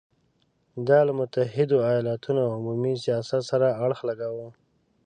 [0.87, 4.47] دا له متحدو ایالتونو عمومي سیاست سره اړخ لګاوه.